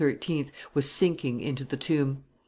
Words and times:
was 0.73 0.89
sinking 0.89 1.39
into 1.41 1.63
the 1.63 1.77
tomb. 1.77 2.23